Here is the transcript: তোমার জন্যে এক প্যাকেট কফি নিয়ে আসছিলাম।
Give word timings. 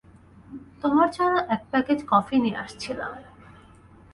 তোমার 0.81 1.07
জন্যে 1.15 1.41
এক 1.55 1.61
প্যাকেট 1.71 1.99
কফি 2.11 2.35
নিয়ে 2.43 2.59
আসছিলাম। 2.63 3.11